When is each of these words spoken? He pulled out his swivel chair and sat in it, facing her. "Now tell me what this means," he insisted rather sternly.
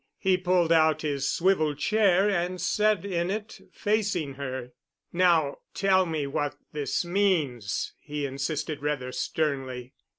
He 0.17 0.35
pulled 0.35 0.71
out 0.71 1.03
his 1.03 1.29
swivel 1.29 1.75
chair 1.75 2.27
and 2.27 2.59
sat 2.59 3.05
in 3.05 3.29
it, 3.29 3.61
facing 3.71 4.33
her. 4.33 4.71
"Now 5.13 5.57
tell 5.75 6.07
me 6.07 6.25
what 6.25 6.55
this 6.73 7.05
means," 7.05 7.93
he 7.99 8.25
insisted 8.25 8.81
rather 8.81 9.11
sternly. 9.11 9.93